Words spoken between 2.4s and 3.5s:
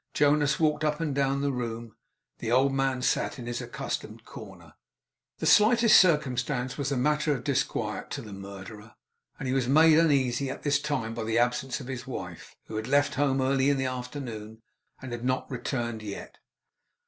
old man sat in